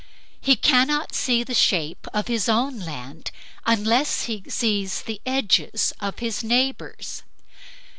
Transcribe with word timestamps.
He 0.41 0.55
cannot 0.55 1.13
see 1.13 1.43
the 1.43 1.53
shape 1.53 2.07
of 2.11 2.25
his 2.27 2.49
own 2.49 2.79
land 2.79 3.29
unless 3.67 4.23
he 4.23 4.43
sees 4.47 5.03
the 5.03 5.21
edges 5.27 5.93
of 5.99 6.17
his 6.17 6.43
neighbor's. 6.43 7.21